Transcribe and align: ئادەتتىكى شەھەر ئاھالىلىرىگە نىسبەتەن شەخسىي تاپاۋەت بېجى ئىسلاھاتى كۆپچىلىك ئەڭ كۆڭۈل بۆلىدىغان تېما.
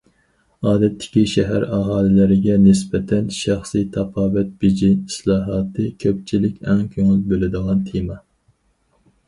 ئادەتتىكى 0.69 1.21
شەھەر 1.33 1.65
ئاھالىلىرىگە 1.75 2.55
نىسبەتەن 2.63 3.29
شەخسىي 3.41 3.85
تاپاۋەت 3.97 4.51
بېجى 4.65 4.91
ئىسلاھاتى 4.95 5.87
كۆپچىلىك 6.07 6.59
ئەڭ 6.67 6.83
كۆڭۈل 6.99 7.25
بۆلىدىغان 7.31 7.89
تېما. 7.93 8.21